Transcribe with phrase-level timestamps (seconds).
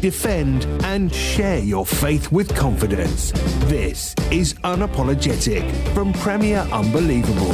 [0.00, 3.32] Defend, and share your faith with confidence.
[3.66, 7.52] This is Unapologetic from Premier Unbelievable.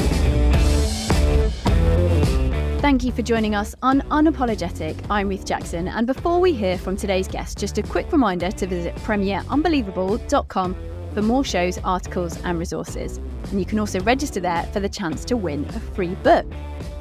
[2.80, 4.94] Thank you for joining us on Unapologetic.
[5.08, 8.66] I'm Ruth Jackson, and before we hear from today's guest, just a quick reminder to
[8.66, 10.76] visit premierunbelievable.com
[11.14, 13.18] for more shows, articles, and resources.
[13.50, 16.44] And you can also register there for the chance to win a free book.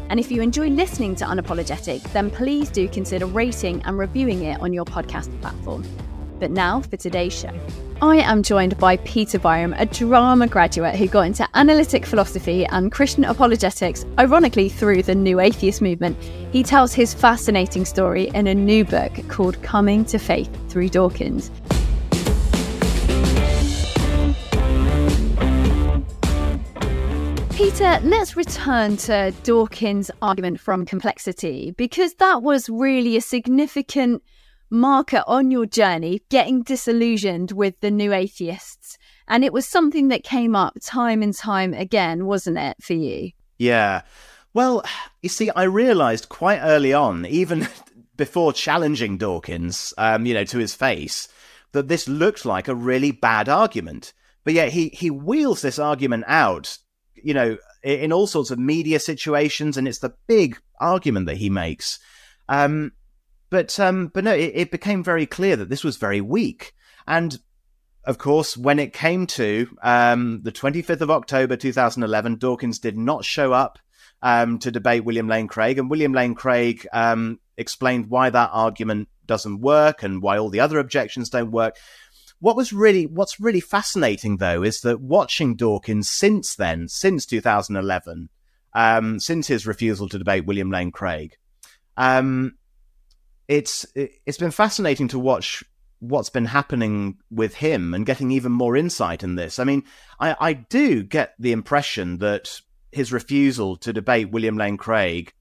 [0.09, 4.61] And if you enjoy listening to Unapologetic, then please do consider rating and reviewing it
[4.61, 5.83] on your podcast platform.
[6.39, 7.51] But now for today's show.
[8.01, 12.91] I am joined by Peter Byrom, a drama graduate who got into analytic philosophy and
[12.91, 16.21] Christian apologetics, ironically, through the New Atheist movement.
[16.51, 21.49] He tells his fascinating story in a new book called Coming to Faith Through Dawkins.
[27.63, 34.21] Peter, let's return to Dawkins' argument from complexity because that was really a significant
[34.69, 38.97] marker on your journey, getting disillusioned with the new atheists.
[39.29, 43.31] And it was something that came up time and time again, wasn't it, for you?
[43.57, 44.01] Yeah.
[44.53, 44.83] Well,
[45.21, 47.69] you see, I realised quite early on, even
[48.17, 51.29] before challenging Dawkins, um, you know, to his face,
[51.71, 54.11] that this looked like a really bad argument.
[54.43, 56.77] But yet he, he wheels this argument out
[57.23, 61.49] you know, in all sorts of media situations, and it's the big argument that he
[61.49, 61.99] makes.
[62.49, 62.91] Um,
[63.49, 66.73] but um, but no, it, it, became very clear that this was very weak.
[67.07, 67.37] And
[68.05, 73.23] of course, when it came to um, the 25th of October 2011, Dawkins did not
[73.23, 73.79] show up
[74.21, 79.07] um, to debate William Lane Craig, and William Lane Craig um, explained why that argument
[79.25, 81.75] doesn't work and why all the other objections don't work.
[82.43, 88.27] What was really what's really fascinating though is that watching Dawkins since then, since 2011,
[88.73, 91.37] um, since his refusal to debate William Lane Craig,
[91.95, 92.57] um,
[93.47, 95.63] it's it's been fascinating to watch
[95.99, 99.57] what's been happening with him and getting even more insight in this.
[99.57, 99.85] I mean,
[100.19, 102.59] I, I do get the impression that
[102.91, 105.31] his refusal to debate William Lane Craig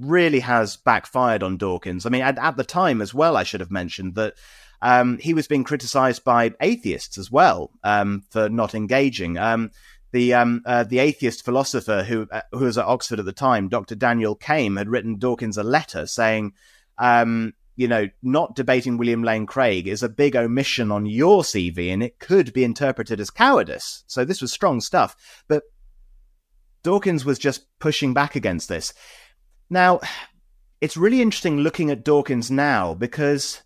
[0.00, 2.06] really has backfired on Dawkins.
[2.06, 4.36] I mean, at, at the time as well, I should have mentioned that
[4.82, 9.38] um, he was being criticized by atheists as well um, for not engaging.
[9.38, 9.70] Um,
[10.10, 13.68] the um, uh, the atheist philosopher who uh, who was at Oxford at the time,
[13.68, 13.94] Dr.
[13.94, 16.52] Daniel Came, had written Dawkins a letter saying,
[16.98, 21.92] um, you know, not debating William Lane Craig is a big omission on your CV,
[21.92, 24.04] and it could be interpreted as cowardice.
[24.08, 25.16] So this was strong stuff,
[25.48, 25.62] but
[26.82, 28.92] Dawkins was just pushing back against this.
[29.70, 30.00] Now,
[30.80, 33.62] it's really interesting looking at Dawkins now because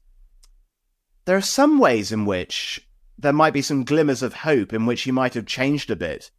[1.27, 2.89] there are some ways in which
[3.19, 6.31] there might be some glimmers of hope in which he might have changed a bit.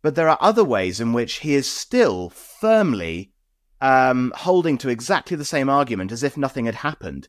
[0.00, 3.32] But there are other ways in which he is still firmly
[3.80, 7.28] um, holding to exactly the same argument as if nothing had happened.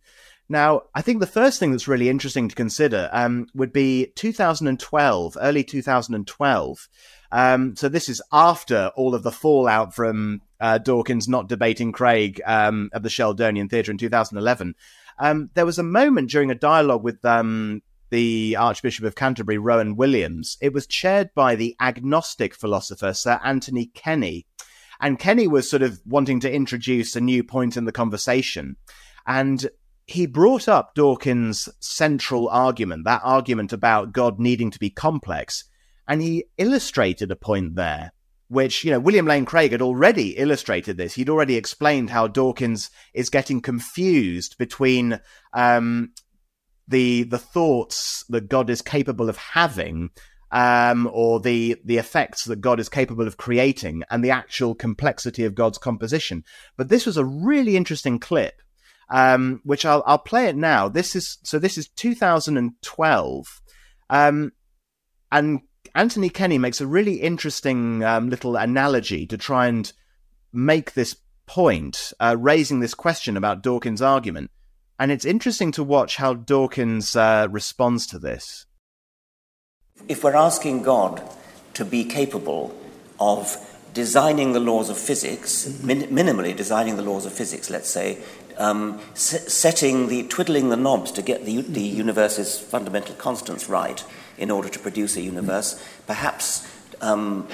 [0.49, 5.37] Now, I think the first thing that's really interesting to consider um, would be 2012,
[5.39, 6.89] early 2012.
[7.31, 12.41] Um, so this is after all of the fallout from uh, Dawkins not debating Craig
[12.45, 14.75] um, at the Sheldonian Theatre in 2011.
[15.19, 19.95] Um, there was a moment during a dialogue with um, the Archbishop of Canterbury, Rowan
[19.95, 20.57] Williams.
[20.61, 24.45] It was chaired by the agnostic philosopher Sir Anthony Kenny.
[24.99, 28.77] And Kenny was sort of wanting to introduce a new point in the conversation.
[29.25, 29.67] And
[30.05, 35.65] he brought up Dawkins' central argument, that argument about God needing to be complex.
[36.07, 38.12] And he illustrated a point there
[38.53, 41.15] which, you know, William Lane Craig had already illustrated this.
[41.15, 45.19] He'd already explained how Dawkins is getting confused between
[45.53, 46.13] um,
[46.87, 50.11] the the thoughts that God is capable of having,
[50.51, 55.45] um, or the the effects that God is capable of creating, and the actual complexity
[55.45, 56.43] of God's composition.
[56.77, 58.61] But this was a really interesting clip,
[59.09, 60.89] um, which I'll I'll play it now.
[60.89, 61.57] This is so.
[61.57, 63.61] This is 2012.
[64.11, 64.51] Um,
[65.31, 65.61] and
[65.95, 69.91] Anthony Kenny makes a really interesting um, little analogy to try and
[70.51, 74.49] make this point, uh, raising this question about Dawkins' argument.
[74.99, 78.65] And it's interesting to watch how Dawkins uh, responds to this.
[80.07, 81.21] If we're asking God
[81.75, 82.75] to be capable
[83.19, 83.57] of
[83.93, 88.17] designing the laws of physics, min- minimally designing the laws of physics, let's say,
[88.57, 94.03] um, s- setting the, twiddling the knobs to get the, the universe's fundamental constants right
[94.37, 96.67] in order to produce a universe, perhaps
[97.01, 97.47] um,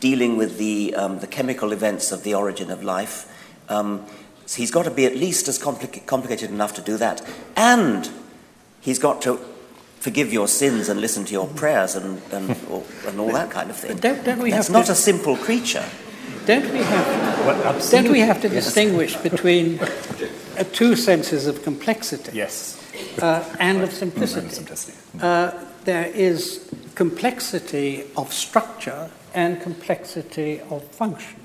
[0.00, 3.30] dealing with the, um, the chemical events of the origin of life.
[3.68, 4.04] Um,
[4.46, 7.22] so he's got to be at least as compli- complicated enough to do that.
[7.56, 8.10] And
[8.80, 9.38] he's got to
[10.00, 13.70] forgive your sins and listen to your prayers and, and, or, and all that kind
[13.70, 13.92] of thing.
[13.92, 15.84] But don't, don't we That's have not to, a simple creature.
[16.44, 19.78] Don't we have, don't we have to distinguish between
[20.58, 22.76] uh, two senses of complexity Yes.
[23.22, 24.92] uh, and of simplicity?
[25.18, 25.52] Uh,
[25.84, 31.40] there is complexity of structure and complexity of function.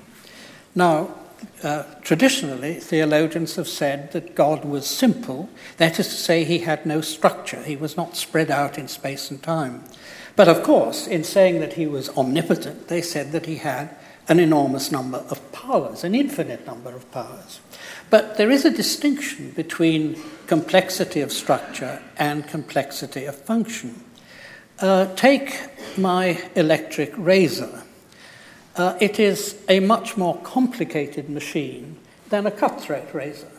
[0.74, 1.14] Now,
[1.62, 5.48] uh, traditionally, theologians have said that God was simple,
[5.78, 9.30] that is to say, he had no structure, he was not spread out in space
[9.30, 9.84] and time.
[10.36, 13.94] But of course, in saying that he was omnipotent, they said that he had
[14.28, 17.60] an enormous number of powers, an infinite number of powers.
[18.10, 24.04] But there is a distinction between complexity of structure and complexity of function.
[24.80, 25.60] Uh, take
[25.98, 27.82] my electric razor.
[28.76, 31.98] Uh, it is a much more complicated machine
[32.30, 33.50] than a cutthroat razor.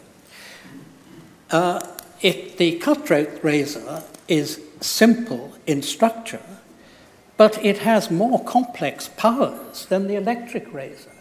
[1.51, 1.79] Uh,
[2.21, 6.41] it, the cutthroat razor is simple in structure,
[7.37, 11.13] but it has more complex powers than the electric razor,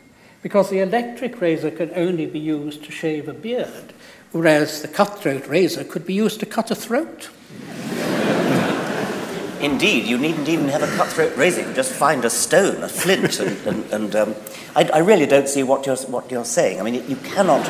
[0.43, 3.93] because the electric razor can only be used to shave a beard,
[4.33, 7.29] whereas the cutthroat razor could be used to cut a throat.
[9.61, 11.69] Indeed, you needn't even have a cutthroat razor.
[11.69, 14.35] You just find a stone, a flint, and, and, and um,
[14.75, 16.81] I, I, really don't see what you're, what you're saying.
[16.81, 17.67] I mean, you cannot,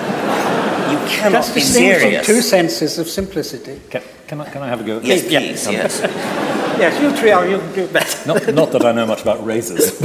[0.90, 2.26] you cannot Just be distinguishing serious.
[2.26, 3.80] two senses of simplicity.
[3.90, 5.00] Can, can, I, can I have a go?
[5.00, 6.00] Yes, please, yes.
[6.80, 8.26] Yes, you three are, you can do better.
[8.26, 10.00] Not, not that I know much about razors.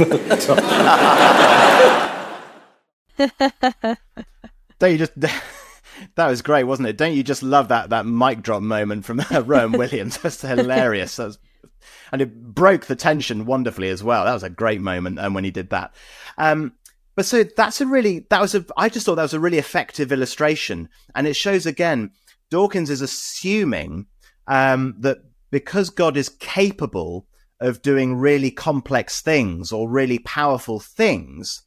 [4.78, 5.12] Don't you just.
[6.16, 6.98] That was great, wasn't it?
[6.98, 10.18] Don't you just love that that mic drop moment from Rowan Williams?
[10.18, 11.16] That's hilarious.
[11.16, 11.38] That was,
[12.12, 14.24] and it broke the tension wonderfully as well.
[14.24, 15.94] That was a great moment um, when he did that.
[16.38, 16.74] Um,
[17.14, 19.58] but so that's a really that was a I just thought that was a really
[19.58, 22.10] effective illustration, and it shows again
[22.50, 24.06] Dawkins is assuming
[24.46, 25.18] um, that
[25.50, 27.26] because God is capable
[27.60, 31.62] of doing really complex things or really powerful things,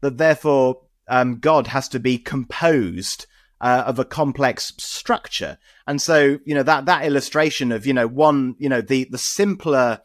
[0.00, 3.26] that therefore um, God has to be composed
[3.64, 5.56] uh, of a complex structure.
[5.86, 9.16] And so, you know, that, that illustration of, you know, one, you know, the, the
[9.16, 10.00] simpler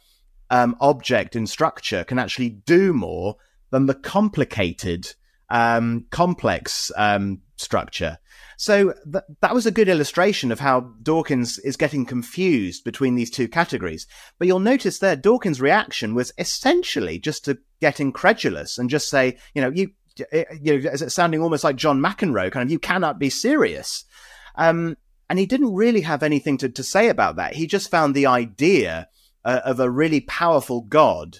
[0.50, 3.36] um, object in structure can actually do more
[3.70, 5.14] than the complicated,
[5.50, 8.18] um, complex um, structure.
[8.56, 13.30] So th- that was a good illustration of how Dawkins is getting confused between these
[13.30, 14.08] two categories.
[14.38, 19.38] But you'll notice there, Dawkins' reaction was essentially just to get incredulous and just say,
[19.54, 19.90] you know, you,
[20.62, 24.06] you know, sounding almost like John McEnroe, kind of, you cannot be serious.
[24.56, 24.98] Um,
[25.30, 27.54] and he didn't really have anything to, to say about that.
[27.54, 29.08] He just found the idea
[29.46, 31.40] uh, of a really powerful God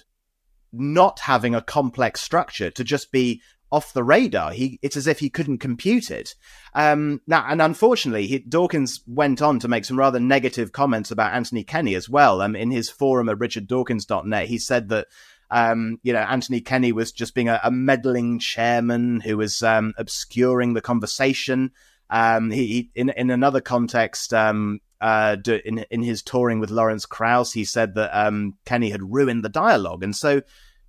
[0.72, 4.52] not having a complex structure to just be off the radar.
[4.52, 6.34] He, it's as if he couldn't compute it.
[6.74, 11.34] Um, now, and unfortunately, he, Dawkins went on to make some rather negative comments about
[11.34, 12.40] Anthony Kenny as well.
[12.40, 15.06] Um, in his forum at richarddawkins.net, he said that
[15.50, 19.94] um, you know, Anthony Kenny was just being a, a meddling chairman who was um,
[19.98, 21.72] obscuring the conversation.
[22.08, 27.06] Um, he, he, in in another context, um, uh, in in his touring with Lawrence
[27.06, 30.42] Krauss, he said that um, Kenny had ruined the dialogue, and so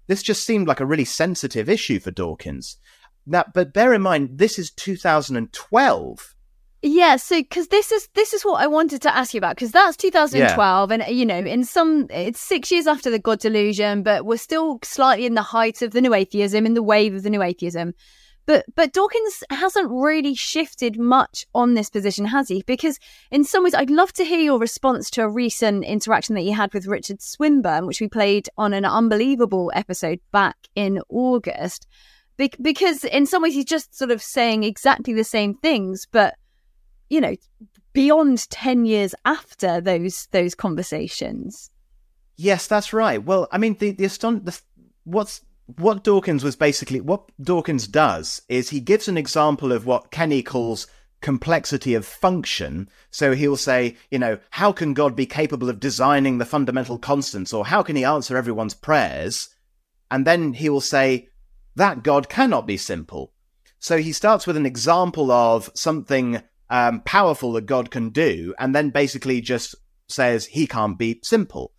[0.07, 2.77] this just seemed like a really sensitive issue for Dawkins.
[3.25, 6.35] Now, but bear in mind, this is 2012.
[6.83, 9.71] Yeah, so because this is this is what I wanted to ask you about because
[9.71, 10.95] that's 2012, yeah.
[10.95, 14.79] and you know, in some it's six years after the God delusion, but we're still
[14.83, 17.93] slightly in the height of the new atheism, in the wave of the new atheism.
[18.47, 22.63] But but Dawkins hasn't really shifted much on this position, has he?
[22.65, 22.97] Because
[23.29, 26.55] in some ways, I'd love to hear your response to a recent interaction that you
[26.55, 31.85] had with Richard Swinburne, which we played on an unbelievable episode back in August.
[32.37, 36.33] Be- because in some ways, he's just sort of saying exactly the same things, but
[37.11, 37.35] you know,
[37.93, 41.69] beyond 10 years after those those conversations.
[42.37, 43.23] Yes, that's right.
[43.23, 44.59] Well, I mean, the the, aston- the
[45.03, 45.41] what's
[45.77, 50.41] what Dawkins was basically what Dawkins does is he gives an example of what Kenny
[50.41, 50.87] calls
[51.21, 52.89] complexity of function.
[53.11, 57.53] So he'll say, you know, how can God be capable of designing the fundamental constants
[57.53, 59.49] or how can he answer everyone's prayers?
[60.09, 61.29] And then he will say,
[61.75, 63.33] that God cannot be simple.
[63.79, 66.41] So he starts with an example of something
[66.71, 69.75] um, powerful that God can do, and then basically just
[70.07, 71.73] says he can't be simple.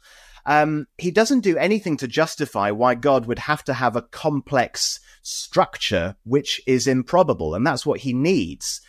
[0.44, 5.00] Um, he doesn't do anything to justify why God would have to have a complex
[5.22, 8.80] structure which is improbable, and that's what he needs.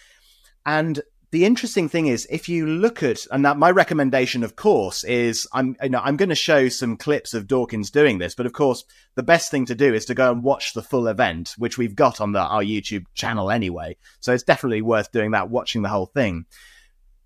[0.66, 1.02] And
[1.34, 5.48] the interesting thing is, if you look at, and that my recommendation, of course, is
[5.52, 8.54] I'm, you know, I'm going to show some clips of Dawkins doing this, but of
[8.54, 8.84] course,
[9.16, 11.96] the best thing to do is to go and watch the full event, which we've
[11.96, 13.98] got on the, our YouTube channel anyway.
[14.20, 16.46] So it's definitely worth doing that, watching the whole thing.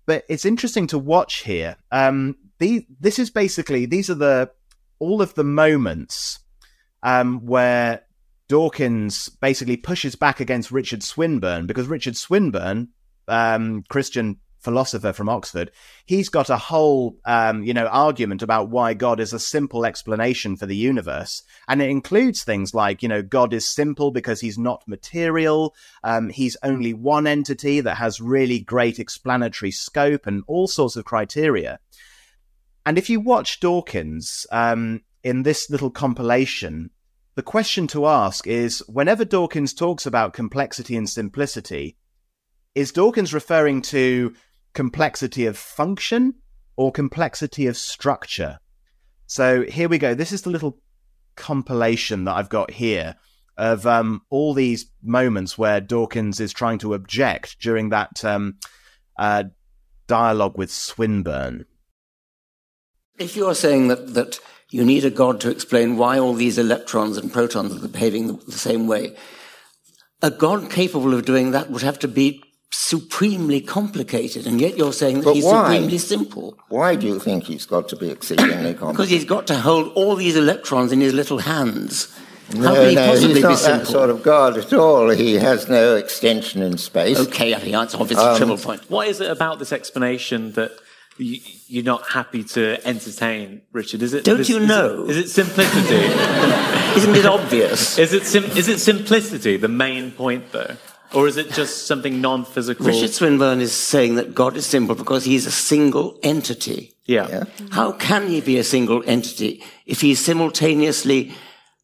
[0.06, 1.76] But it's interesting to watch here.
[1.92, 4.50] Um, the, this is basically these are the
[5.00, 6.38] all of the moments
[7.02, 8.04] um, where
[8.48, 12.88] Dawkins basically pushes back against Richard Swinburne because Richard Swinburne
[13.28, 15.70] um, Christian philosopher from Oxford,
[16.04, 20.56] he's got a whole, um, you know, argument about why God is a simple explanation
[20.56, 21.42] for the universe.
[21.68, 25.74] And it includes things like, you know, God is simple because he's not material.
[26.02, 31.04] Um, he's only one entity that has really great explanatory scope and all sorts of
[31.04, 31.78] criteria.
[32.84, 36.90] And if you watch Dawkins um, in this little compilation,
[37.34, 41.96] the question to ask is whenever Dawkins talks about complexity and simplicity,
[42.74, 44.34] is Dawkins referring to
[44.74, 46.34] complexity of function
[46.76, 48.58] or complexity of structure?
[49.26, 50.14] So here we go.
[50.14, 50.78] This is the little
[51.36, 53.16] compilation that I've got here
[53.56, 58.56] of um, all these moments where Dawkins is trying to object during that um,
[59.18, 59.44] uh,
[60.06, 61.66] dialogue with Swinburne.
[63.18, 64.38] If you're saying that, that
[64.70, 68.52] you need a God to explain why all these electrons and protons are behaving the
[68.52, 69.16] same way,
[70.22, 74.92] a God capable of doing that would have to be supremely complicated, and yet you're
[74.92, 75.74] saying that but he's why?
[75.74, 76.56] supremely simple.
[76.68, 78.96] Why do you think he's got to be exceedingly complicated?
[78.96, 82.14] Because he's got to hold all these electrons in his little hands.
[82.52, 85.10] How no, can he no, possibly he's not be that sort of God at all.
[85.10, 87.18] He has no extension in space.
[87.18, 88.90] Okay, I think that's obviously a Um, trivial point.
[88.90, 90.72] What is it about this explanation that
[91.18, 94.02] you, you're not happy to entertain, Richard?
[94.02, 94.24] Is it?
[94.24, 95.04] Don't this- you know?
[95.04, 95.96] Is it simplicity?
[96.96, 97.98] Isn't it obvious?
[97.98, 100.76] is it sim- is it simplicity the main point though,
[101.14, 102.86] or is it just something non-physical?
[102.86, 106.94] Richard Swinburne is saying that God is simple because he's a single entity.
[107.06, 107.28] yeah.
[107.28, 107.44] Yeah.
[107.70, 111.32] How can he be a single entity if he's simultaneously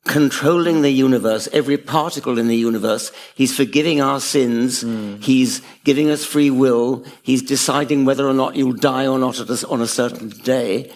[0.06, 3.10] controlling the universe, every particle in the universe?
[3.34, 4.84] He's forgiving our sins.
[4.84, 5.22] Mm.
[5.22, 7.04] He's giving us free will.
[7.22, 10.92] He's deciding whether or not you'll die or not at a, on a certain day.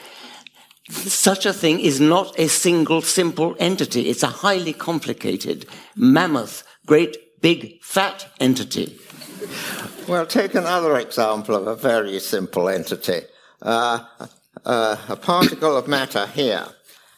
[0.91, 4.09] Such a thing is not a single simple entity.
[4.09, 5.67] It's a highly complicated,
[5.97, 8.99] mammoth, great, big, fat entity.
[10.09, 13.23] Well, take another example of a very simple entity.
[13.61, 14.05] Uh,
[14.65, 16.67] uh, a particle of matter here.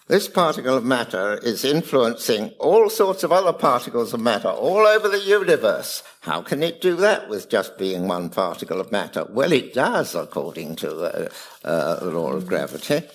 [0.08, 5.08] This particle of matter is influencing all sorts of other particles of matter all over
[5.08, 6.02] the universe.
[6.22, 9.24] How can it do that with just being one particle of matter?
[9.30, 11.30] Well, it does, according to
[11.64, 13.06] uh, the law of gravity.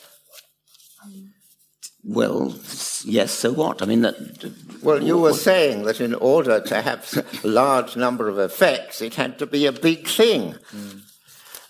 [2.08, 2.54] Well,
[3.04, 3.82] yes, so what?
[3.82, 4.16] I mean, that,
[4.84, 9.16] Well, you were saying that in order to have a large number of effects, it
[9.16, 10.56] had to be a big thing.
[10.72, 11.02] Mm.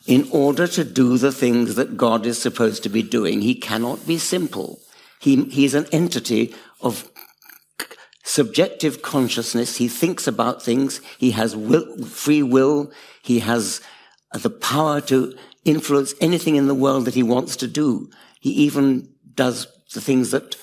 [0.08, 4.06] in order to do the things that God is supposed to be doing, he cannot
[4.06, 4.80] be simple.
[5.20, 7.10] He, he's an entity of
[8.24, 9.78] subjective consciousness.
[9.78, 11.00] He thinks about things.
[11.18, 12.92] He has will, free will.
[13.24, 13.82] He has
[14.34, 18.10] the power to influence anything in the world that he wants to do.
[18.40, 20.56] He even does the things that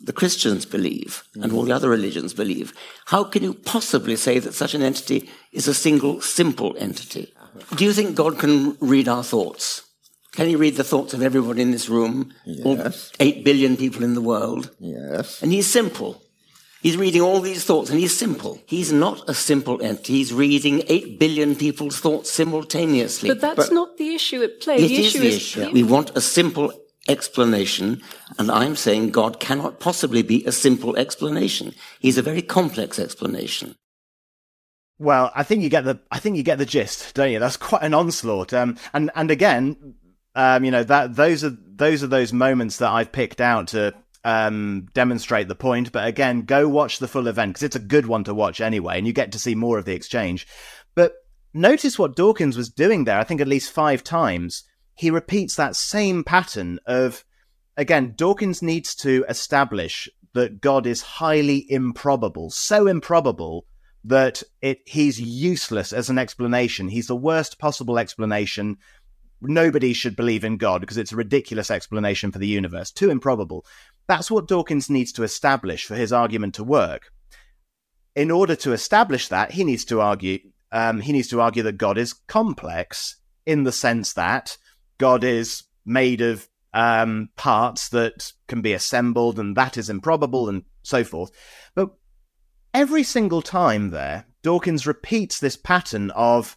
[0.00, 2.72] the Christians believe and all the other religions believe.
[3.06, 7.32] How can you possibly say that such an entity is a single, simple entity?
[7.74, 9.82] Do you think God can read our thoughts?
[10.32, 12.34] Can he read the thoughts of everybody in this room?
[12.64, 12.90] All
[13.20, 14.70] eight billion people in the world?
[14.78, 15.42] Yes.
[15.42, 16.22] And he's simple.
[16.82, 18.60] He's reading all these thoughts and he's simple.
[18.66, 20.12] He's not a simple entity.
[20.12, 23.30] He's reading eight billion people's thoughts simultaneously.
[23.30, 24.76] But that's not the issue at play.
[24.76, 25.70] It the is issue the is issue.
[25.72, 26.70] We want a simple
[27.08, 28.02] explanation,
[28.38, 31.74] and I'm saying God cannot possibly be a simple explanation.
[32.00, 33.76] He's a very complex explanation.
[34.98, 37.38] Well, I think you get the I think you get the gist, don't you?
[37.38, 38.52] That's quite an onslaught.
[38.52, 39.94] Um, and and again,
[40.34, 43.94] um, you know that those are those are those moments that I've picked out to
[44.24, 45.92] um demonstrate the point.
[45.92, 48.96] But again, go watch the full event because it's a good one to watch anyway,
[48.96, 50.46] and you get to see more of the exchange.
[50.94, 51.12] But
[51.52, 53.18] notice what Dawkins was doing there.
[53.18, 54.64] I think at least five times
[54.96, 57.24] he repeats that same pattern of
[57.76, 58.14] again.
[58.16, 63.66] Dawkins needs to establish that God is highly improbable, so improbable
[64.04, 66.88] that it he's useless as an explanation.
[66.88, 68.78] He's the worst possible explanation.
[69.40, 73.66] Nobody should believe in God because it's a ridiculous explanation for the universe, too improbable.
[74.08, 77.12] That's what Dawkins needs to establish for his argument to work.
[78.14, 80.38] In order to establish that, he needs to argue
[80.72, 84.56] um, he needs to argue that God is complex in the sense that
[84.98, 90.62] God is made of um, parts that can be assembled, and that is improbable, and
[90.82, 91.30] so forth.
[91.74, 91.90] But
[92.74, 96.56] every single time there, Dawkins repeats this pattern of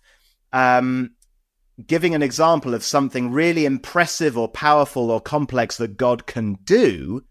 [0.51, 1.11] um,
[1.87, 7.23] giving an example of something really impressive or powerful or complex that God can do.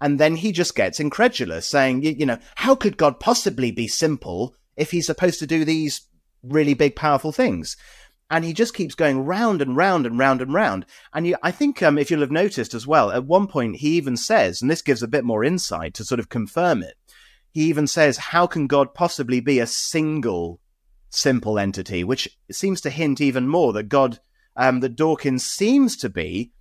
[0.00, 3.88] And then he just gets incredulous, saying, you, you know, how could God possibly be
[3.88, 6.02] simple if he's supposed to do these
[6.42, 7.76] really big, powerful things?
[8.30, 10.84] And he just keeps going round and round and round and round.
[11.12, 13.90] And you, I think um, if you'll have noticed as well, at one point he
[13.90, 16.94] even says, and this gives a bit more insight to sort of confirm it.
[17.52, 20.60] He even says, "How can God possibly be a single,
[21.08, 24.20] simple entity?" Which seems to hint even more that God,
[24.56, 26.52] um, that Dawkins seems to be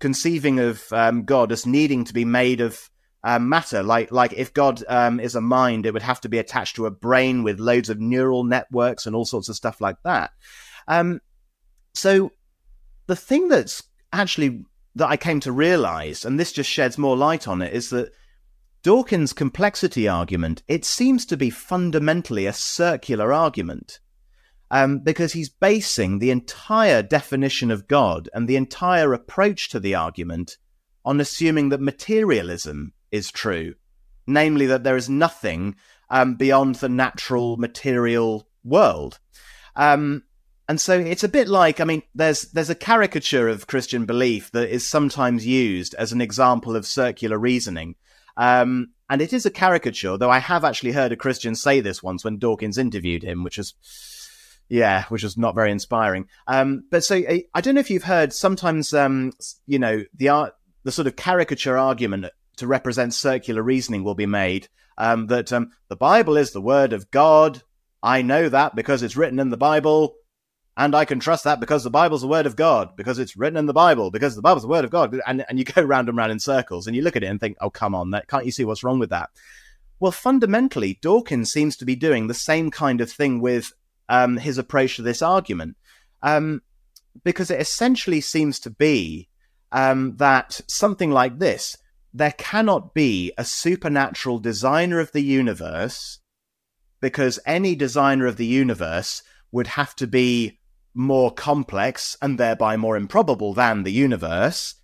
[0.00, 2.90] conceiving of um, God as needing to be made of
[3.22, 3.82] um, matter.
[3.82, 6.86] Like, like if God um, is a mind, it would have to be attached to
[6.86, 10.32] a brain with loads of neural networks and all sorts of stuff like that.
[10.88, 11.20] Um,
[11.94, 12.32] so
[13.06, 14.64] the thing that's actually
[14.96, 18.12] that I came to realize, and this just sheds more light on it, is that
[18.82, 23.98] Dawkins' complexity argument, it seems to be fundamentally a circular argument.
[24.70, 29.94] Um, because he's basing the entire definition of God and the entire approach to the
[29.94, 30.56] argument
[31.04, 33.74] on assuming that materialism is true,
[34.26, 35.76] namely that there is nothing
[36.10, 39.20] um, beyond the natural material world.
[39.76, 40.24] Um,
[40.68, 44.50] and so it's a bit like I mean, there's there's a caricature of Christian belief
[44.52, 47.96] that is sometimes used as an example of circular reasoning.
[48.36, 52.02] Um, and it is a caricature, though I have actually heard a Christian say this
[52.02, 53.74] once when Dawkins interviewed him, which was,
[54.68, 56.26] yeah, which was not very inspiring.
[56.46, 59.32] Um, but so I, I, don't know if you've heard sometimes, um,
[59.66, 60.54] you know, the art,
[60.84, 65.70] the sort of caricature argument to represent circular reasoning will be made um, that um,
[65.88, 67.62] the Bible is the word of God.
[68.02, 70.14] I know that because it's written in the Bible.
[70.76, 73.56] And I can trust that because the Bible's the word of God, because it's written
[73.56, 75.16] in the Bible, because the Bible's the word of God.
[75.26, 77.38] And, and you go round and round in circles and you look at it and
[77.38, 79.30] think, oh, come on, that, can't you see what's wrong with that?
[80.00, 83.72] Well, fundamentally, Dawkins seems to be doing the same kind of thing with
[84.08, 85.76] um, his approach to this argument,
[86.22, 86.62] um,
[87.22, 89.28] because it essentially seems to be
[89.70, 91.76] um, that something like this
[92.16, 96.20] there cannot be a supernatural designer of the universe,
[97.00, 100.58] because any designer of the universe would have to be
[100.94, 104.76] more complex and thereby more improbable than the universe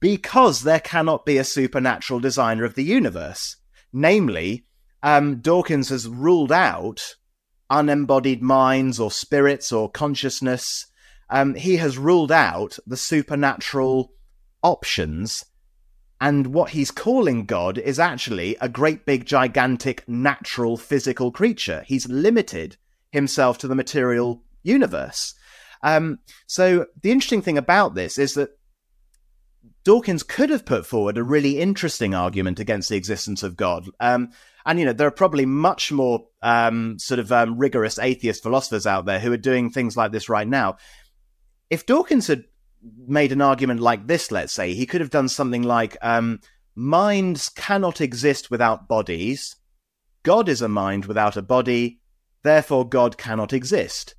[0.00, 3.56] because there cannot be a supernatural designer of the universe.
[3.92, 4.64] Namely,
[5.02, 7.16] um, Dawkins has ruled out
[7.70, 10.86] unembodied minds or spirits or consciousness.
[11.30, 14.12] Um, he has ruled out the supernatural
[14.62, 15.44] options.
[16.20, 21.84] And what he's calling God is actually a great big gigantic natural physical creature.
[21.86, 22.76] He's limited
[23.12, 25.34] himself to the material universe.
[25.82, 28.50] Um, so the interesting thing about this is that
[29.84, 33.88] Dawkins could have put forward a really interesting argument against the existence of God.
[34.00, 34.30] Um,
[34.66, 38.86] and, you know, there are probably much more um, sort of um, rigorous atheist philosophers
[38.86, 40.76] out there who are doing things like this right now.
[41.70, 42.44] If Dawkins had
[43.06, 46.40] made an argument like this, let's say, he could have done something like um,
[46.74, 49.56] minds cannot exist without bodies.
[50.22, 52.00] God is a mind without a body.
[52.42, 54.14] Therefore, God cannot exist.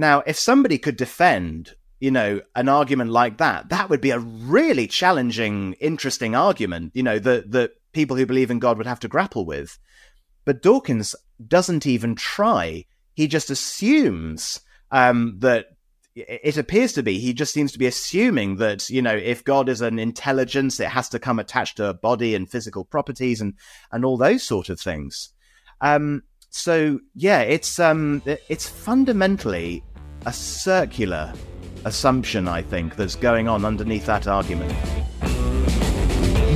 [0.00, 4.18] Now, if somebody could defend, you know, an argument like that, that would be a
[4.18, 9.00] really challenging, interesting argument, you know, that, that people who believe in God would have
[9.00, 9.78] to grapple with.
[10.46, 11.14] But Dawkins
[11.46, 12.86] doesn't even try.
[13.12, 15.66] He just assumes um, that
[16.14, 19.68] it appears to be he just seems to be assuming that you know if god
[19.68, 23.54] is an intelligence it has to come attached to a body and physical properties and
[23.92, 25.32] and all those sort of things
[25.80, 29.84] um so yeah it's um it's fundamentally
[30.26, 31.32] a circular
[31.84, 34.72] assumption, I think, that's going on underneath that argument.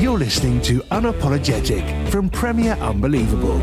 [0.01, 3.61] You're listening to Unapologetic from Premier Unbelievable.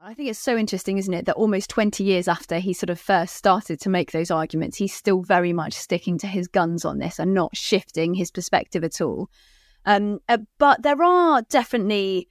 [0.00, 3.00] I think it's so interesting, isn't it, that almost 20 years after he sort of
[3.00, 6.98] first started to make those arguments, he's still very much sticking to his guns on
[6.98, 9.30] this and not shifting his perspective at all.
[9.86, 12.28] Um, uh, but there are definitely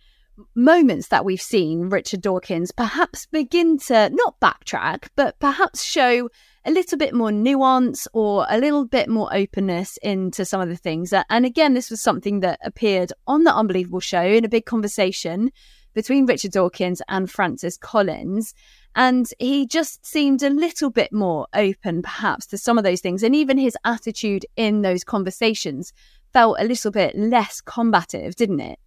[0.56, 6.30] moments that we've seen Richard Dawkins perhaps begin to not backtrack, but perhaps show
[6.66, 10.76] a little bit more nuance or a little bit more openness into some of the
[10.76, 11.14] things.
[11.30, 15.52] And again, this was something that appeared on the Unbelievable show in a big conversation
[15.94, 18.54] between Richard Dawkins and Francis Collins.
[18.96, 23.24] And he just seemed a little bit more open, perhaps, to some of those things.
[23.24, 25.94] And even his attitude in those conversations
[26.32, 28.80] felt a little bit less combative, didn't it?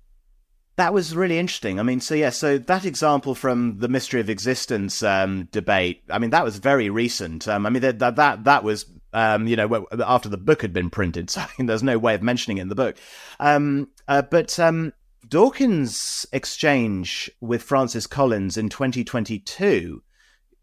[0.77, 1.81] That was really interesting.
[1.81, 6.03] I mean, so yeah, so that example from the mystery of existence um, debate.
[6.11, 7.49] I mean, that was very recent.
[7.49, 8.85] Um, I mean, that that that was
[9.15, 12.59] um, you know after the book had been printed, so there's no way of mentioning
[12.59, 12.97] it in the book.
[13.41, 14.93] Um, uh, but um,
[15.27, 20.03] Dawkins' exchange with Francis Collins in 2022,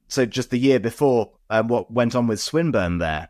[0.08, 3.30] so just the year before uh, what went on with Swinburne there,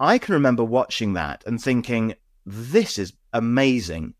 [0.00, 2.14] I can remember watching that and thinking,
[2.46, 4.14] this is amazing.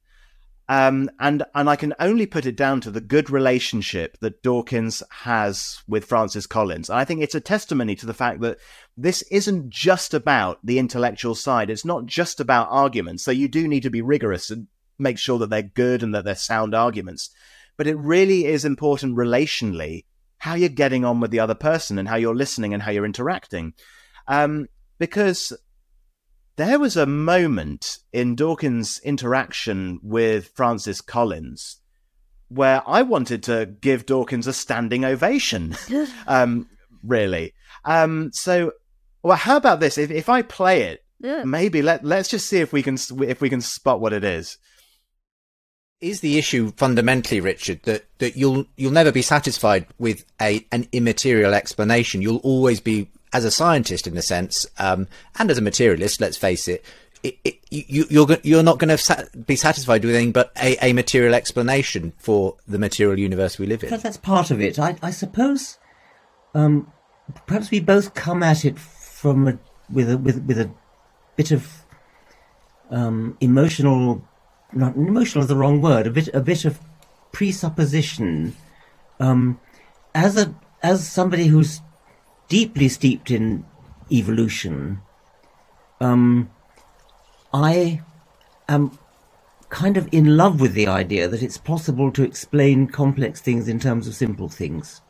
[0.69, 5.03] Um, and and I can only put it down to the good relationship that Dawkins
[5.11, 6.89] has with Francis Collins.
[6.89, 8.59] And I think it's a testimony to the fact that
[8.97, 11.69] this isn't just about the intellectual side.
[11.69, 13.25] It's not just about arguments.
[13.25, 16.25] So you do need to be rigorous and make sure that they're good and that
[16.25, 17.31] they're sound arguments.
[17.77, 20.05] But it really is important relationally
[20.39, 23.05] how you're getting on with the other person and how you're listening and how you're
[23.05, 23.75] interacting.
[24.29, 25.53] Um, because
[26.57, 31.81] there was a moment in Dawkins' interaction with Francis Collins
[32.49, 35.77] where I wanted to give Dawkins a standing ovation.
[36.27, 36.69] um,
[37.03, 37.55] really.
[37.85, 38.73] Um, so,
[39.23, 39.99] well, how about this?
[39.99, 41.45] If if I play it, yeah.
[41.45, 44.59] maybe let let's just see if we can if we can spot what it is.
[46.01, 50.87] Is the issue fundamentally, Richard, that, that you'll you'll never be satisfied with a an
[50.93, 52.21] immaterial explanation?
[52.21, 56.37] You'll always be as a scientist in a sense, um, and as a materialist, let's
[56.37, 56.85] face it,
[57.25, 60.93] it, it you, you're you're not going to be satisfied with anything but a, a,
[60.93, 63.91] material explanation for the material universe we live in.
[63.91, 64.79] That's part of it.
[64.79, 65.79] I, I suppose.
[66.55, 66.93] Um,
[67.47, 69.59] perhaps we both come at it from a,
[69.91, 70.71] with a, with with a
[71.37, 71.85] bit of
[72.91, 74.23] um, emotional,
[74.73, 76.07] not emotional is the wrong word.
[76.07, 76.79] A bit a bit of
[77.33, 78.55] presupposition.
[79.19, 79.59] Um,
[80.15, 81.81] as a as somebody who's
[82.49, 83.65] deeply steeped in
[84.11, 85.01] evolution,
[86.01, 86.51] um,
[87.53, 88.03] I
[88.69, 88.99] am
[89.69, 93.81] kind of in love with the idea that it's possible to explain complex things in
[93.81, 95.01] terms of simple things.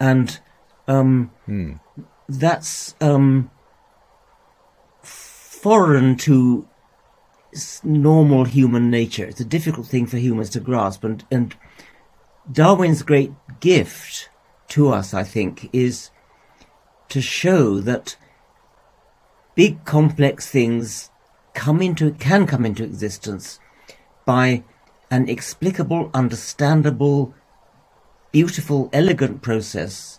[0.00, 0.38] And
[0.86, 1.74] um, hmm.
[2.28, 3.50] that's um,
[5.02, 6.68] foreign to
[7.82, 9.24] normal human nature.
[9.24, 11.04] It's a difficult thing for humans to grasp.
[11.04, 11.54] And, and
[12.50, 14.28] Darwin's great gift
[14.68, 16.10] to us, I think, is
[17.08, 18.16] to show that
[19.54, 21.10] big complex things
[21.54, 23.60] come into can come into existence
[24.24, 24.64] by
[25.10, 27.34] an explicable, understandable,
[28.32, 30.18] beautiful, elegant process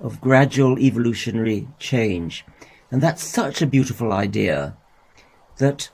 [0.00, 2.44] of gradual evolutionary change.
[2.90, 4.76] And that's such a beautiful idea
[5.58, 5.90] that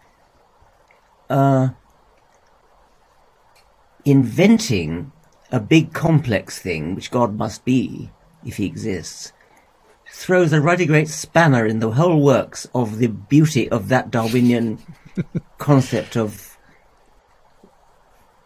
[1.29, 1.71] uh,
[4.05, 5.11] inventing
[5.51, 8.11] a big complex thing, which God must be
[8.45, 9.33] if he exists,
[10.11, 14.79] throws a ruddy great spanner in the whole works of the beauty of that Darwinian
[15.59, 16.57] concept of.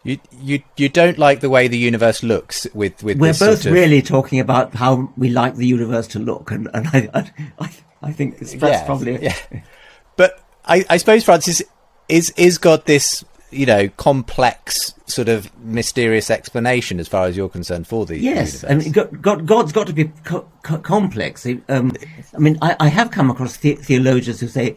[0.02, 3.18] You you you don't like the way the universe looks with with.
[3.18, 3.72] We're both sort of...
[3.72, 7.70] really talking about how we like the universe to look, and and I I,
[8.02, 9.36] I think that's yeah, probably yeah.
[10.16, 11.62] But I I suppose Francis
[12.08, 17.48] is is God this you know, complex sort of mysterious explanation as far as you're
[17.48, 18.64] concerned for the yes, universe.
[18.64, 21.46] I mean, God, God, God's got to be co- co- complex.
[21.68, 21.92] Um,
[22.34, 24.76] I mean, I, I, have come across the- theologians who say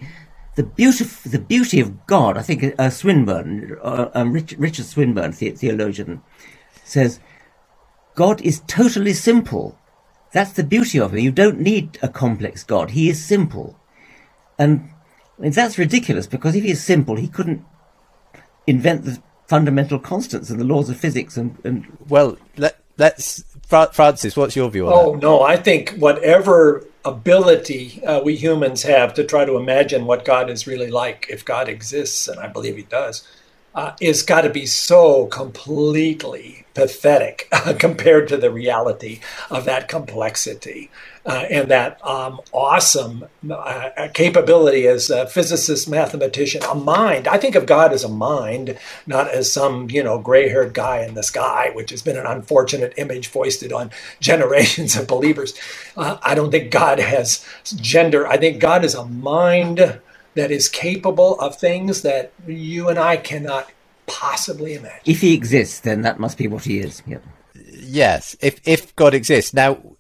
[0.56, 2.38] the beauty, the beauty of God.
[2.38, 6.22] I think uh, Swinburne, uh, um, Richard, Richard, Swinburne, the- theologian,
[6.84, 7.20] says
[8.16, 9.78] God is totally simple.
[10.32, 11.20] That's the beauty of him.
[11.20, 12.92] You don't need a complex God.
[12.92, 13.80] He is simple,
[14.58, 14.90] and
[15.38, 17.64] I mean, that's ridiculous because if he is simple, he couldn't
[18.68, 24.38] invent the fundamental constants and the laws of physics and, and well let, let's francis
[24.38, 25.00] what's your view on that?
[25.00, 25.22] oh that?
[25.22, 30.50] no i think whatever ability uh, we humans have to try to imagine what god
[30.50, 33.28] is really like if god exists and i believe he does
[33.76, 39.88] uh, is got to be so completely pathetic uh, compared to the reality of that
[39.88, 40.90] complexity
[41.26, 47.28] uh, and that um, awesome uh, capability as a physicist, mathematician, a mind.
[47.28, 51.14] I think of God as a mind, not as some you know gray-haired guy in
[51.14, 55.54] the sky, which has been an unfortunate image foisted on generations of believers.
[55.96, 58.28] Uh, I don't think God has gender.
[58.28, 60.00] I think God is a mind
[60.36, 63.70] that is capable of things that you and I cannot
[64.08, 65.02] possibly imagine.
[65.06, 67.02] If he exists, then that must be what he is.
[67.08, 67.24] Yep.
[67.72, 69.54] Yes, if if God exists.
[69.54, 69.93] Now,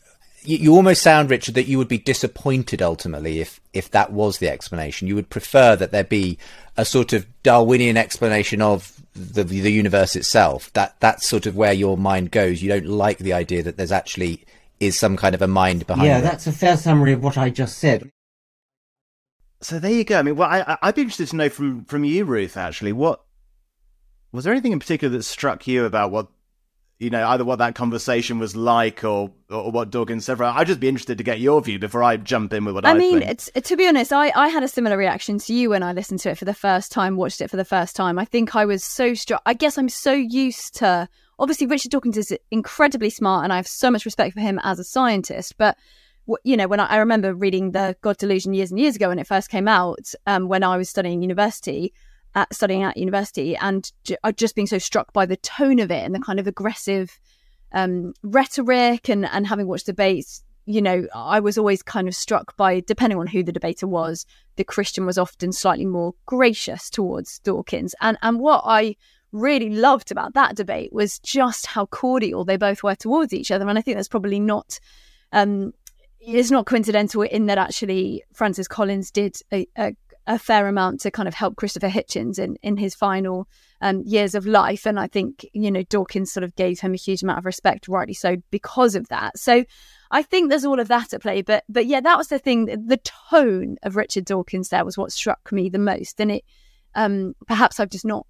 [0.45, 4.37] you, you almost sound, Richard, that you would be disappointed ultimately if if that was
[4.37, 5.07] the explanation.
[5.07, 6.37] You would prefer that there be
[6.77, 10.71] a sort of Darwinian explanation of the the universe itself.
[10.73, 12.61] That that's sort of where your mind goes.
[12.61, 14.43] You don't like the idea that there's actually
[14.79, 16.09] is some kind of a mind behind it.
[16.09, 16.21] yeah, it.
[16.21, 18.09] that's a fair summary of what I just said.
[19.61, 20.19] So there you go.
[20.19, 22.57] I mean, well, I, I'd be interested to know from from you, Ruth.
[22.57, 23.23] Actually, what
[24.31, 26.27] was there anything in particular that struck you about what
[27.03, 30.41] you know, either what that conversation was like or or what Dawkins said.
[30.41, 32.91] I'd just be interested to get your view before I jump in with what I,
[32.91, 35.83] I mean, it's, to be honest, I, I had a similar reaction to you when
[35.83, 38.17] I listened to it for the first time, watched it for the first time.
[38.17, 39.41] I think I was so struck.
[39.45, 41.07] I guess I'm so used to.
[41.37, 44.79] Obviously, Richard Dawkins is incredibly smart, and I have so much respect for him as
[44.79, 45.57] a scientist.
[45.57, 45.77] But
[46.43, 49.19] you know, when I, I remember reading the God Delusion years and years ago when
[49.19, 51.93] it first came out, um, when I was studying university,
[52.35, 55.91] at, studying at university, and j- uh, just being so struck by the tone of
[55.91, 57.19] it and the kind of aggressive
[57.71, 62.55] um, rhetoric, and and having watched debates, you know, I was always kind of struck
[62.57, 67.39] by, depending on who the debater was, the Christian was often slightly more gracious towards
[67.39, 68.95] Dawkins, and and what I
[69.31, 73.67] really loved about that debate was just how cordial they both were towards each other,
[73.67, 74.79] and I think that's probably not.
[75.31, 75.73] Um,
[76.25, 79.93] it's not coincidental in that actually Francis Collins did a, a,
[80.25, 83.47] a fair amount to kind of help Christopher Hitchens in, in his final
[83.81, 84.85] um, years of life.
[84.85, 87.87] And I think, you know, Dawkins sort of gave him a huge amount of respect,
[87.87, 89.37] rightly so, because of that.
[89.37, 89.65] So
[90.11, 91.41] I think there's all of that at play.
[91.41, 92.65] But but yeah, that was the thing.
[92.65, 96.19] The tone of Richard Dawkins there was what struck me the most.
[96.21, 96.45] And it
[96.95, 98.25] um, perhaps I've just not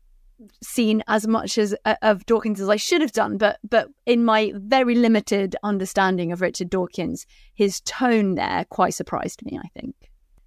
[0.62, 4.26] seen as much as uh, of Dawkins as I should have done, but but in
[4.26, 9.60] my very limited understanding of Richard Dawkins, his tone there quite surprised me.
[9.64, 9.96] I think.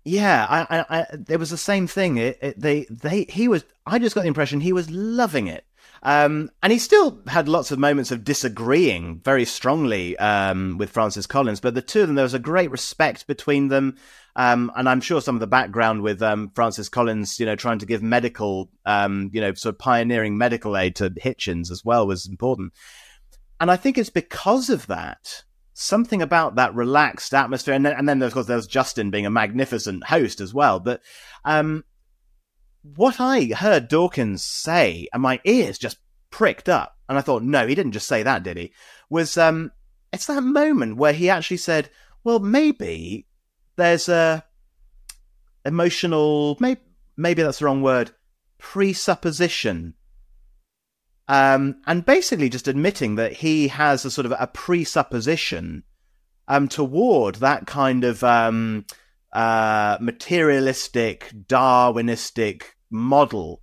[0.07, 2.17] Yeah, I, I, I there was the same thing.
[2.17, 3.65] It, it, they, they, he was.
[3.85, 5.65] I just got the impression he was loving it.
[6.05, 11.27] Um, and he still had lots of moments of disagreeing very strongly um, with Francis
[11.27, 13.97] Collins, but the two of them, there was a great respect between them.
[14.37, 17.81] Um, and I'm sure some of the background with um, Francis Collins, you know, trying
[17.81, 22.07] to give medical, um, you know, sort of pioneering medical aid to Hitchens as well
[22.07, 22.73] was important.
[23.61, 25.43] And I think it's because of that
[25.79, 27.75] something about that relaxed atmosphere.
[27.75, 30.81] And then, and then of course, there's Justin being a magnificent host as well.
[30.81, 31.03] But
[31.45, 31.85] um,
[32.83, 35.99] what I heard Dawkins say, and my ears just
[36.31, 38.73] pricked up, and I thought, no, he didn't just say that, did he?
[39.11, 39.71] Was um,
[40.13, 41.91] it's that moment where he actually said,
[42.25, 43.27] well, maybe
[43.77, 44.45] there's a
[45.67, 46.81] emotional, maybe,
[47.19, 48.13] maybe that's the wrong word,
[48.59, 49.93] presupposition
[51.29, 55.83] um, and basically just admitting that he has a sort of a presupposition
[56.49, 58.85] um, toward that kind of um,
[59.33, 63.63] uh, materialistic, Darwinistic model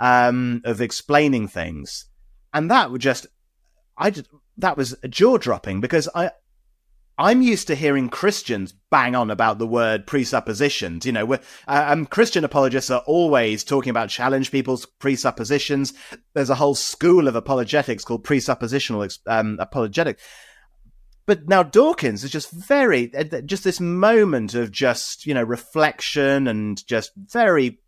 [0.00, 2.06] um, of explaining things,
[2.52, 3.26] and that would just,
[3.96, 4.12] I
[4.58, 6.30] that was jaw dropping because I
[7.18, 11.06] I'm used to hearing Christians bang on about the word presuppositions.
[11.06, 15.94] You know, uh, um, Christian apologists are always talking about challenge people's presuppositions.
[16.34, 20.18] There's a whole school of apologetics called presuppositional um, apologetic.
[21.24, 26.46] But now Dawkins is just very, uh, just this moment of just, you know, reflection
[26.46, 27.80] and just very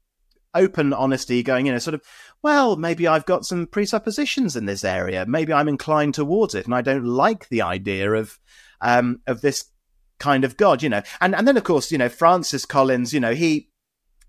[0.55, 2.03] open honesty going, you know, sort of,
[2.43, 5.27] well, maybe I've got some presuppositions in this area.
[5.27, 8.38] Maybe I'm inclined towards it and I don't like the idea of,
[8.81, 9.64] um, of this
[10.19, 11.03] kind of God, you know.
[11.21, 13.71] And and then of course, you know, Francis Collins, you know, he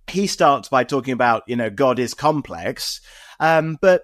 [0.09, 3.01] he starts by talking about, you know, God is complex,
[3.39, 4.03] um, but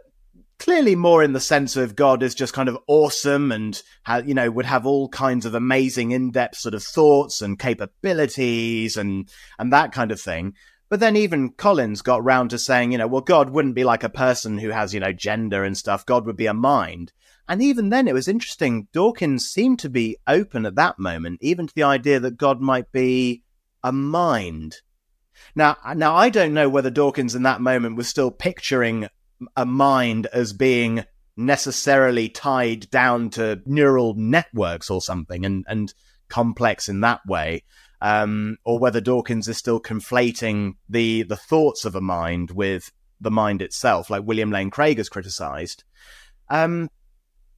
[0.58, 3.81] clearly more in the sense of God is just kind of awesome and
[4.25, 9.29] you know would have all kinds of amazing in-depth sort of thoughts and capabilities and
[9.60, 10.53] and that kind of thing.
[10.88, 14.03] But then even Collins got round to saying, you know, well, God wouldn't be like
[14.03, 16.05] a person who has, you know, gender and stuff.
[16.05, 17.12] God would be a mind.
[17.47, 18.88] And even then, it was interesting.
[18.91, 22.91] Dawkins seemed to be open at that moment, even to the idea that God might
[22.91, 23.43] be
[23.84, 24.77] a mind.
[25.55, 29.08] Now, now I don't know whether Dawkins in that moment was still picturing
[29.55, 31.05] a mind as being
[31.38, 35.93] necessarily tied down to neural networks or something and, and
[36.29, 37.63] complex in that way.
[38.01, 43.31] Um, or whether Dawkins is still conflating the, the thoughts of a mind with the
[43.31, 45.84] mind itself, like William Lane Craig has criticized.
[46.49, 46.89] Um,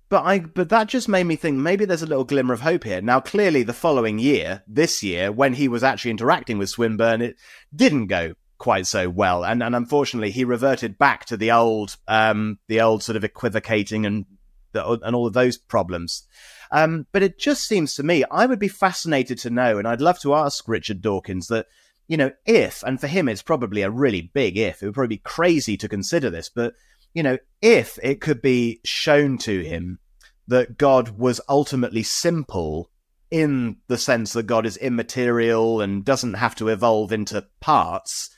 [0.10, 2.84] but I, but that just made me think maybe there's a little glimmer of hope
[2.84, 3.02] here.
[3.02, 7.36] Now, clearly, the following year, this year, when he was actually interacting with Swinburne, it
[7.76, 12.60] didn't go quite so well, and and unfortunately, he reverted back to the old, um,
[12.67, 14.26] the old sort of equivocating and
[14.72, 16.28] the, and all of those problems.
[16.72, 20.02] Um, but it just seems to me, I would be fascinated to know, and I'd
[20.02, 21.67] love to ask Richard Dawkins that,
[22.08, 25.15] you know, if, and for him, it's probably a really big if, it would probably
[25.15, 26.74] be crazy to consider this, but
[27.13, 30.00] you know, if it could be shown to him
[30.48, 32.89] that God was ultimately simple
[33.30, 38.30] in the sense that God is immaterial and doesn't have to evolve into parts,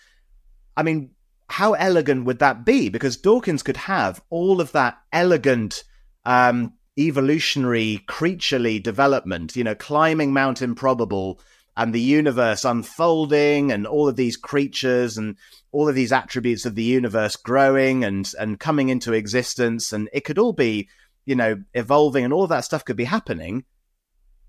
[0.76, 1.12] I mean,
[1.50, 2.90] how elegant would that be?
[2.90, 5.84] Because Dawkins could have all of that elegant,
[6.26, 11.40] um, evolutionary, creaturely development, you know, climbing Mount Improbable
[11.80, 15.38] and the universe unfolding and all of these creatures and
[15.72, 19.94] all of these attributes of the universe growing and and coming into existence.
[19.94, 20.90] And it could all be
[21.26, 23.64] you know evolving and all that stuff could be happening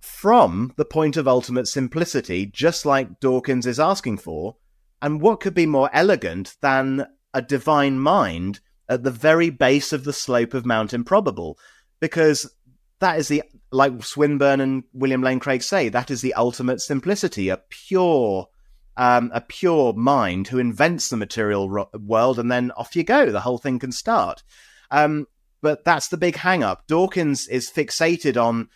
[0.01, 4.57] from the point of ultimate simplicity just like Dawkins is asking for.
[5.01, 10.03] And what could be more elegant than a divine mind at the very base of
[10.03, 11.57] the slope of Mount Improbable?
[12.01, 12.53] Because
[12.99, 17.49] that is the like Swinburne and William Lane Craig say, that is the ultimate simplicity,
[17.49, 18.49] a pure,
[18.97, 23.31] um, a pure mind who invents the material ro- world, and then off you go.
[23.31, 24.43] The whole thing can start.
[24.91, 25.27] Um,
[25.63, 26.87] but that's the big hang up.
[26.87, 28.69] Dawkins is fixated on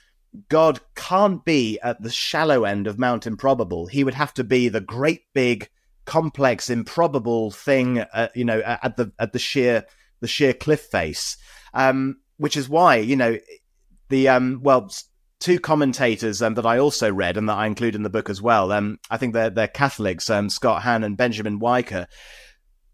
[0.48, 3.87] God can't be at the shallow end of Mount Improbable.
[3.87, 5.68] He would have to be the great big,
[6.04, 9.87] complex, improbable thing, uh, you know, at the at the sheer
[10.20, 11.37] the sheer cliff face.
[11.72, 13.38] Um, which is why you know
[14.08, 14.90] the um well
[15.40, 18.40] two commentators um, that I also read and that I include in the book as
[18.40, 18.72] well.
[18.72, 22.06] Um, I think they're they're Catholics, um, Scott Hahn and Benjamin Wiker.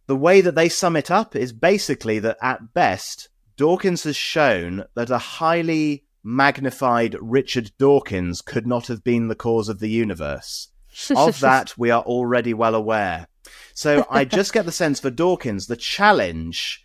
[0.06, 4.84] The way that they sum it up is basically that at best, Dawkins has shown
[4.96, 10.68] that a highly magnified Richard Dawkins could not have been the cause of the universe.
[11.14, 13.28] of that, we are already well aware.
[13.74, 16.84] So I just get the sense for Dawkins, the challenge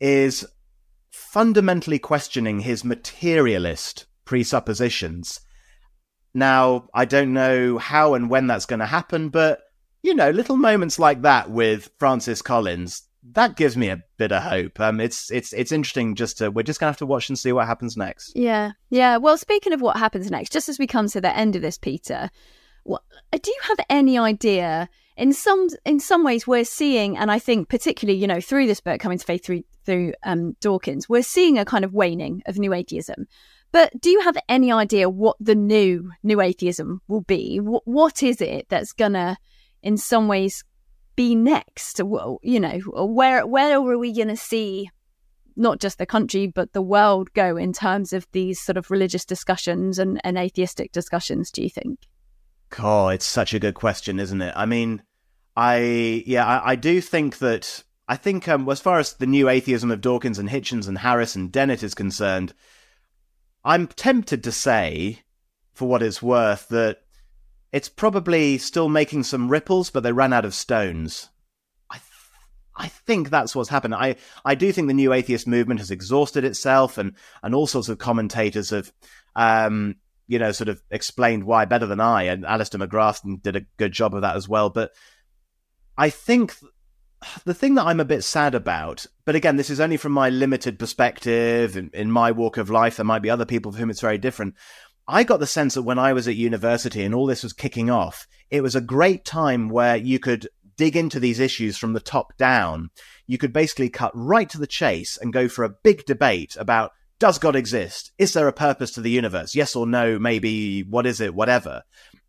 [0.00, 0.46] is
[1.36, 5.38] fundamentally questioning his materialist presuppositions.
[6.32, 9.60] Now, I don't know how and when that's going to happen, but,
[10.02, 14.44] you know, little moments like that with Francis Collins, that gives me a bit of
[14.44, 14.80] hope.
[14.80, 16.14] Um, it's it's it's interesting.
[16.14, 18.32] Just to we're just gonna have to watch and see what happens next.
[18.34, 19.18] Yeah, yeah.
[19.18, 21.76] Well, speaking of what happens next, just as we come to the end of this,
[21.76, 22.30] Peter,
[22.84, 27.38] what, do you have any idea in some in some ways we're seeing, and I
[27.38, 31.22] think particularly you know through this book coming to faith through through um, Dawkins, we're
[31.22, 33.26] seeing a kind of waning of new atheism.
[33.72, 37.58] But do you have any idea what the new new atheism will be?
[37.58, 39.38] W- what is it that's gonna,
[39.82, 40.64] in some ways,
[41.14, 42.00] be next?
[42.02, 44.90] Well, you know, where where are we gonna see
[45.58, 49.24] not just the country but the world go in terms of these sort of religious
[49.24, 51.50] discussions and, and atheistic discussions?
[51.50, 52.00] Do you think?
[52.78, 54.52] Oh, it's such a good question, isn't it?
[54.56, 55.02] I mean,
[55.56, 59.48] I yeah, I, I do think that I think um, as far as the new
[59.48, 62.54] atheism of Dawkins and Hitchens and Harris and Dennett is concerned,
[63.64, 65.22] I'm tempted to say,
[65.72, 66.98] for what it's worth, that
[67.72, 71.30] it's probably still making some ripples, but they ran out of stones.
[71.90, 71.98] I,
[72.76, 73.94] I think that's what's happened.
[73.94, 77.88] I, I do think the new atheist movement has exhausted itself, and, and all sorts
[77.88, 78.92] of commentators have,
[79.34, 79.96] um,
[80.26, 83.92] you know, sort of explained why better than I, and Alister McGrath did a good
[83.92, 84.70] job of that as well.
[84.70, 84.92] But
[85.96, 86.54] I think
[87.44, 90.28] the thing that I'm a bit sad about, but again, this is only from my
[90.30, 92.96] limited perspective in, in, my walk of life.
[92.96, 94.54] There might be other people for whom it's very different.
[95.08, 97.90] I got the sense that when I was at university and all this was kicking
[97.90, 102.00] off, it was a great time where you could dig into these issues from the
[102.00, 102.90] top down.
[103.26, 106.92] You could basically cut right to the chase and go for a big debate about
[107.18, 108.12] does God exist?
[108.18, 109.54] Is there a purpose to the universe?
[109.54, 111.82] Yes or no, maybe, what is it, whatever.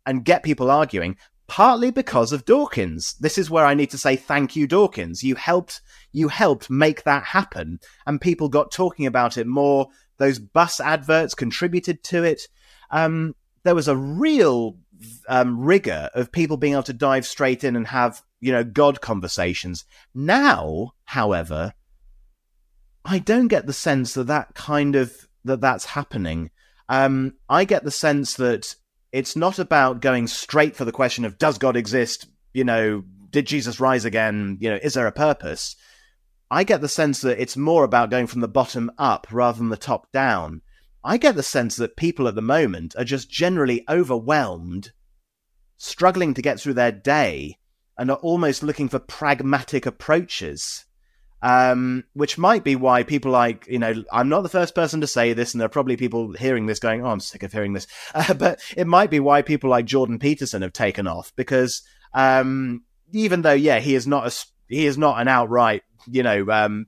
[0.06, 1.16] And get people arguing
[1.48, 3.14] partly because of Dawkins.
[3.18, 5.24] This is where I need to say thank you, Dawkins.
[5.24, 5.80] You helped,
[6.12, 9.88] you helped make that happen, and people got talking about it more.
[10.18, 12.42] Those bus adverts contributed to it.
[12.90, 14.76] Um, there was a real
[15.28, 19.00] um, rigor of people being able to dive straight in and have, you know, God
[19.00, 19.84] conversations.
[20.14, 21.72] Now, however,
[23.04, 26.50] I don't get the sense that that kind of that that's happening.
[26.88, 28.74] Um, I get the sense that
[29.12, 32.26] it's not about going straight for the question of does God exist?
[32.52, 34.58] You know, did Jesus rise again?
[34.60, 35.76] You know, is there a purpose?
[36.50, 39.68] I get the sense that it's more about going from the bottom up rather than
[39.68, 40.62] the top down.
[41.04, 44.92] I get the sense that people at the moment are just generally overwhelmed,
[45.76, 47.58] struggling to get through their day,
[47.98, 50.86] and are almost looking for pragmatic approaches
[51.42, 55.06] um, which might be why people like, you know, I'm not the first person to
[55.06, 57.72] say this, and there are probably people hearing this going, oh, I'm sick of hearing
[57.72, 57.86] this.
[58.14, 61.82] Uh, but it might be why people like Jordan Peterson have taken off because
[62.14, 62.82] um,
[63.12, 66.86] even though, yeah, he is not a, he is not an outright, you know, um,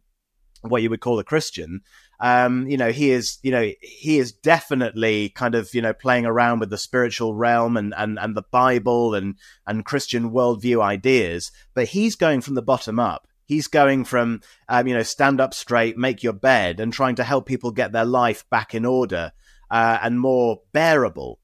[0.63, 1.83] what you would call a Christian.
[2.19, 6.27] Um, you know, he is, you know, he is definitely kind of, you know, playing
[6.27, 9.37] around with the spiritual realm and, and, and the Bible and,
[9.67, 14.87] and Christian worldview ideas, but he's going from the bottom up He's going from, um,
[14.87, 18.05] you know, stand up straight, make your bed, and trying to help people get their
[18.05, 19.33] life back in order
[19.73, 21.41] uh, and more bearable.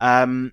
[0.00, 0.52] Um,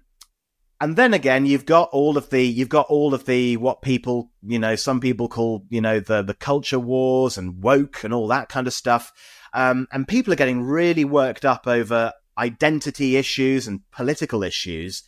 [0.81, 4.31] and then again, you've got all of the, you've got all of the, what people,
[4.41, 8.27] you know, some people call, you know, the, the culture wars and woke and all
[8.29, 9.13] that kind of stuff.
[9.53, 15.03] Um, and people are getting really worked up over identity issues and political issues.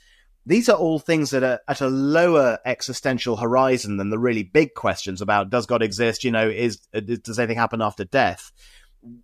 [0.47, 4.75] These are all things that are at a lower existential horizon than the really big
[4.75, 6.23] questions about does God exist?
[6.23, 8.53] You know, is uh, does anything happen after death?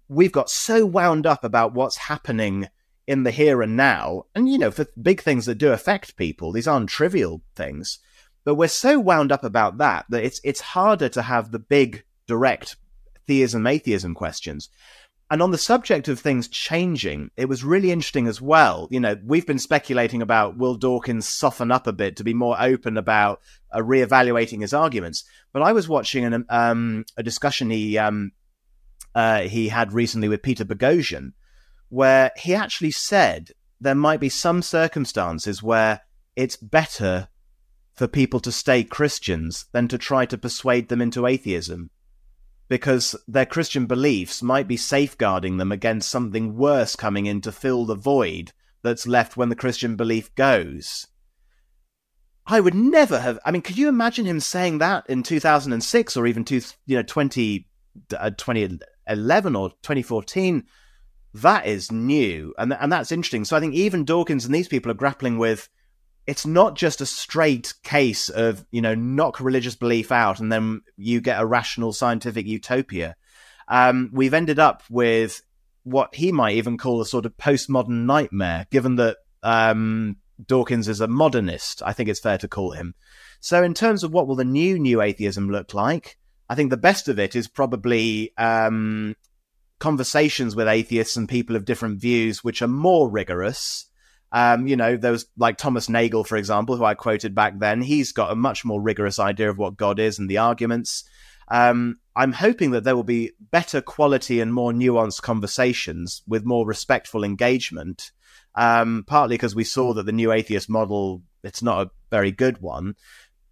[0.10, 2.68] We've got so wound up about what's happening
[3.08, 6.52] in the here and now, and you know, for big things that do affect people,
[6.52, 8.00] these aren't trivial things.
[8.44, 12.04] But we're so wound up about that that it's it's harder to have the big
[12.28, 12.76] direct
[13.28, 14.68] theism atheism questions.
[15.34, 18.88] And on the subject of things changing, it was really interesting as well.
[18.92, 22.56] You know, we've been speculating about will Dawkins soften up a bit to be more
[22.62, 25.24] open about uh, reevaluating his arguments.
[25.52, 28.34] But I was watching an, um, a discussion he um,
[29.16, 31.34] uh, he had recently with Peter Boghossian,
[31.90, 36.02] where he actually said there might be some circumstances where
[36.36, 37.28] it's better
[37.96, 41.90] for people to stay Christians than to try to persuade them into atheism
[42.74, 47.86] because their Christian beliefs might be safeguarding them against something worse coming in to fill
[47.86, 48.52] the void
[48.82, 51.06] that's left when the Christian belief goes.
[52.48, 53.38] I would never have.
[53.46, 57.04] I mean, could you imagine him saying that in 2006 or even two, you know,
[57.04, 57.68] 20,
[58.18, 60.64] uh, 2011 or 2014?
[61.36, 63.46] That is new, and and that's interesting.
[63.46, 65.70] So I think even Dawkins and these people are grappling with
[66.26, 70.82] it's not just a straight case of you know knock religious belief out and then
[70.96, 73.16] you get a rational scientific utopia.
[73.68, 75.42] Um, we've ended up with
[75.84, 81.02] what he might even call a sort of postmodern nightmare, given that um, Dawkins is
[81.02, 81.82] a modernist.
[81.86, 82.96] I think it's fair to call him.
[83.40, 86.18] So, in terms of what will the new new atheism look like,
[86.50, 89.16] I think the best of it is probably um,
[89.80, 93.86] conversations with atheists and people of different views, which are more rigorous
[94.34, 97.82] um, you know, there was like Thomas Nagel, for example, who I quoted back then.
[97.82, 101.04] He's got a much more rigorous idea of what God is and the arguments.
[101.50, 106.66] Um, I'm hoping that there will be better quality and more nuanced conversations with more
[106.66, 108.12] respectful engagement.
[108.56, 112.62] Um, partly because we saw that the new atheist model it's not a very good
[112.62, 112.96] one,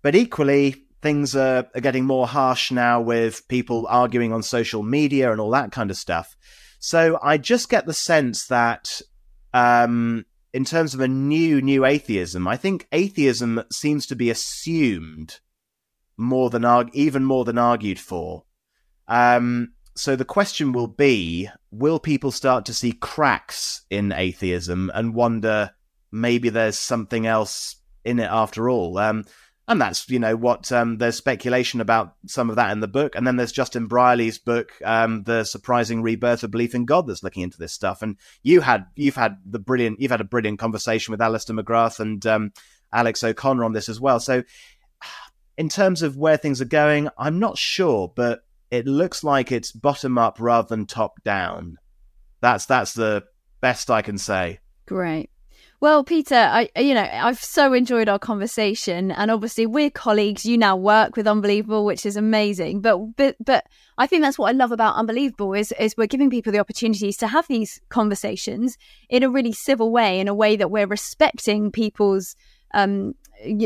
[0.01, 5.31] but equally things are, are getting more harsh now with people arguing on social media
[5.31, 6.35] and all that kind of stuff.
[6.79, 9.01] So I just get the sense that
[9.53, 15.39] um, in terms of a new new atheism, I think atheism seems to be assumed
[16.17, 18.43] more than arg- even more than argued for.
[19.07, 25.13] Um, so the question will be: Will people start to see cracks in atheism and
[25.13, 25.71] wonder
[26.11, 28.97] maybe there's something else in it after all?
[28.97, 29.25] Um,
[29.67, 33.15] and that's you know what um, there's speculation about some of that in the book,
[33.15, 37.23] and then there's Justin Brierley's book, um, "The Surprising Rebirth of Belief in God," that's
[37.23, 38.01] looking into this stuff.
[38.01, 41.99] And you had you've had the brilliant you've had a brilliant conversation with Alister McGrath
[41.99, 42.53] and um,
[42.91, 44.19] Alex O'Connor on this as well.
[44.19, 44.43] So,
[45.57, 49.71] in terms of where things are going, I'm not sure, but it looks like it's
[49.71, 51.77] bottom up rather than top down.
[52.41, 53.23] That's that's the
[53.61, 54.59] best I can say.
[54.85, 55.29] Great.
[55.81, 60.45] Well, Peter, I you know I've so enjoyed our conversation, and obviously we're colleagues.
[60.45, 62.81] You now work with Unbelievable, which is amazing.
[62.81, 63.65] But but but
[63.97, 67.17] I think that's what I love about Unbelievable is is we're giving people the opportunities
[67.17, 68.77] to have these conversations
[69.09, 72.35] in a really civil way, in a way that we're respecting people's
[72.75, 73.15] um,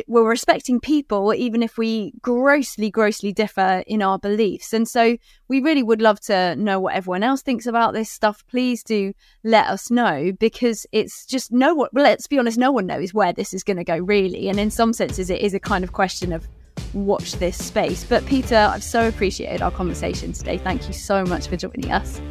[0.08, 4.74] we're respecting people even if we grossly grossly differ in our beliefs.
[4.74, 5.18] And so
[5.48, 8.46] we really would love to know what everyone else thinks about this stuff.
[8.48, 9.14] Please do
[9.44, 13.34] let us know because it's just no one let's be honest no one knows where
[13.34, 14.50] this is going to go really.
[14.50, 16.48] And in some senses it is a kind of question of
[16.94, 18.04] watch this space.
[18.04, 20.58] But peter i've so appreciated our conversation today.
[20.58, 22.22] Thank you so much for joining us.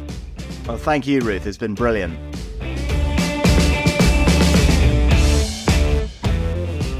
[0.67, 1.45] Well thank you ruth.
[1.45, 2.17] It's been brilliant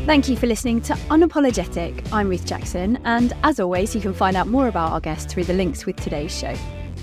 [0.06, 2.08] Thank you for listening to Unapologetic.
[2.14, 5.46] I'm Ruth Jackson, and as always, you can find out more about our guests through
[5.46, 6.54] the links with today's show.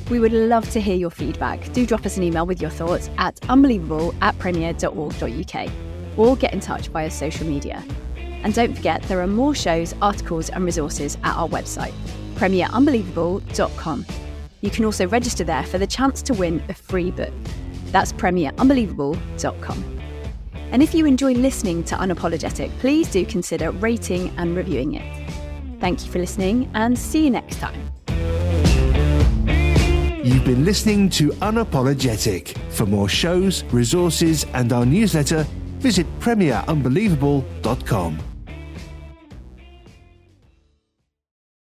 [0.08, 1.72] We would love to hear your feedback.
[1.72, 5.70] Do drop us an email with your thoughts at unbelievable at premier.org.uk
[6.16, 7.82] or get in touch via social media.
[8.44, 11.94] And don't forget, there are more shows, articles, and resources at our website,
[12.36, 14.06] premierunbelievable.com.
[14.60, 17.34] You can also register there for the chance to win a free book.
[17.86, 20.01] That's premierunbelievable.com.
[20.72, 25.30] And if you enjoy listening to Unapologetic, please do consider rating and reviewing it.
[25.80, 27.78] Thank you for listening and see you next time.
[30.24, 32.56] You've been listening to Unapologetic.
[32.70, 35.44] For more shows, resources, and our newsletter,
[35.78, 38.31] visit premierunbelievable.com.